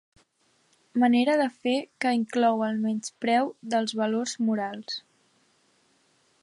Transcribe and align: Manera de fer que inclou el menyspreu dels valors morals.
Manera 1.03 1.35
de 1.41 1.45
fer 1.65 1.75
que 2.05 2.13
inclou 2.21 2.65
el 2.69 2.81
menyspreu 2.87 3.53
dels 3.75 3.95
valors 4.01 4.35
morals. 4.49 4.99